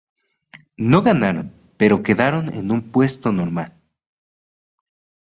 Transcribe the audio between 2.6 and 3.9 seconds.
un puesto normal.